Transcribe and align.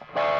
Bye. 0.00 0.35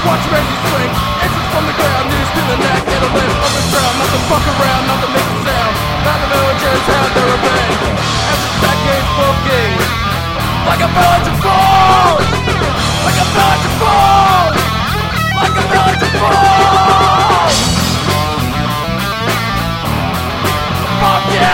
Watch 0.00 0.26
Reggie 0.32 0.58
swing, 0.64 0.92
entrance 1.22 1.50
from 1.52 1.64
the 1.68 1.76
ground, 1.76 2.08
knees 2.08 2.30
to 2.34 2.42
the 2.50 2.56
neck, 2.56 2.82
it'll 2.88 3.14
lift 3.14 3.36
on 3.36 3.52
the 3.52 3.64
ground, 3.70 3.94
nothing 4.00 4.24
fuck 4.32 4.46
around, 4.48 4.99
like 10.80 10.88
a 10.88 10.94
virgin 10.94 11.36
fall, 11.42 12.16
like 13.04 13.18
a 13.20 13.26
virgin 13.36 13.72
fall, 13.80 14.48
like 15.36 15.52
a 15.52 15.64
virgin 15.68 16.12
fall. 16.18 17.50
Fuck 21.00 21.24
yeah! 21.34 21.49